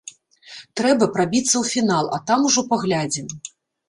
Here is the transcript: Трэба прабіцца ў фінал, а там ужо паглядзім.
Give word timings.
Трэба 0.79 1.07
прабіцца 1.17 1.53
ў 1.61 1.71
фінал, 1.73 2.05
а 2.17 2.19
там 2.31 2.47
ужо 2.49 2.63
паглядзім. 2.73 3.29